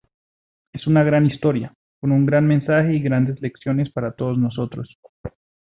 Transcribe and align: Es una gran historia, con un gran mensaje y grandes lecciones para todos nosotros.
Es 0.73 0.87
una 0.87 1.03
gran 1.03 1.27
historia, 1.27 1.75
con 1.99 2.11
un 2.11 2.25
gran 2.25 2.47
mensaje 2.47 2.95
y 2.95 3.03
grandes 3.03 3.39
lecciones 3.39 3.91
para 3.91 4.13
todos 4.13 4.39
nosotros. 4.39 4.97